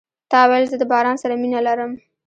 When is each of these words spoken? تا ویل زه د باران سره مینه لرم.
تا 0.31 0.39
ویل 0.49 0.65
زه 0.71 0.77
د 0.79 0.83
باران 0.91 1.15
سره 1.23 1.33
مینه 1.41 1.59
لرم. 1.67 1.91